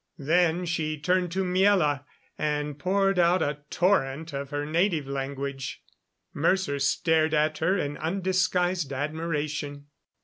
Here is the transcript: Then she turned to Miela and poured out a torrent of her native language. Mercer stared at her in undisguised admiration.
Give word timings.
Then 0.17 0.65
she 0.65 0.99
turned 0.99 1.31
to 1.33 1.43
Miela 1.43 2.05
and 2.35 2.79
poured 2.79 3.19
out 3.19 3.43
a 3.43 3.59
torrent 3.69 4.33
of 4.33 4.49
her 4.49 4.65
native 4.65 5.05
language. 5.05 5.83
Mercer 6.33 6.79
stared 6.79 7.35
at 7.35 7.59
her 7.59 7.77
in 7.77 7.97
undisguised 7.97 8.91
admiration. 8.91 9.89